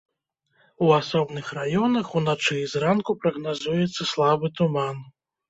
[0.85, 5.01] У асобных раёнах уначы і зранку прагназуецца слабы туман.